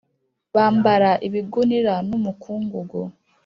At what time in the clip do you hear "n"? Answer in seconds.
2.07-2.09